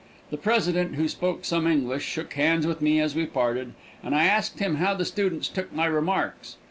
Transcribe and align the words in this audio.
The 0.31 0.37
president, 0.37 0.95
who 0.95 1.07
spoke 1.07 1.45
some 1.45 1.67
English, 1.67 2.03
shook 2.05 2.33
hands 2.33 2.65
with 2.65 2.81
me 2.81 2.99
as 2.99 3.13
we 3.13 3.27
parted, 3.27 3.73
and 4.03 4.15
I 4.15 4.25
asked 4.25 4.57
him 4.57 4.77
how 4.77 4.95
the 4.95 5.05
students 5.05 5.47
took 5.47 5.71
my 5.71 5.85
remarks. 5.85 6.57